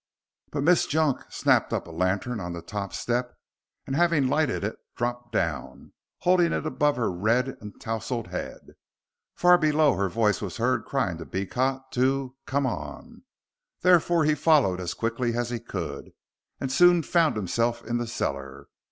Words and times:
But 0.49 0.63
Miss 0.63 0.87
Junk 0.87 1.21
snatched 1.29 1.71
up 1.71 1.85
a 1.85 1.91
lantern 1.91 2.39
on 2.39 2.53
the 2.53 2.63
top 2.63 2.91
step, 2.91 3.37
and 3.85 3.95
having 3.95 4.27
lighted 4.27 4.63
it 4.63 4.77
dropped 4.95 5.31
down, 5.31 5.93
holding 6.21 6.53
it 6.53 6.65
above 6.65 6.95
her 6.95 7.11
red 7.11 7.49
and 7.61 7.79
touzelled 7.79 8.29
head. 8.29 8.71
Far 9.35 9.59
below 9.59 9.93
her 9.93 10.09
voice 10.09 10.41
was 10.41 10.57
heard 10.57 10.85
crying 10.85 11.19
to 11.19 11.25
Beecot 11.27 11.91
to 11.91 12.35
"Come 12.47 12.65
on"; 12.65 13.25
therefore 13.81 14.23
he 14.25 14.33
followed 14.33 14.79
as 14.81 14.95
quickly 14.95 15.35
as 15.37 15.51
he 15.51 15.59
could, 15.59 16.13
and 16.59 16.71
soon 16.71 17.03
found 17.03 17.35
himself 17.35 17.85
in 17.85 17.97
the 17.99 18.07
cellar. 18.07 18.69